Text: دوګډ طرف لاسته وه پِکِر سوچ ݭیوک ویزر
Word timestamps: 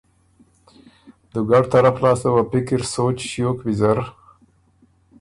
دوګډ 1.31 1.63
طرف 1.73 1.95
لاسته 2.03 2.29
وه 2.33 2.43
پِکِر 2.51 2.81
سوچ 2.93 3.17
ݭیوک 3.29 3.57
ویزر 3.63 3.97